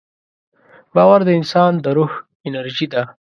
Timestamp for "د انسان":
1.25-1.71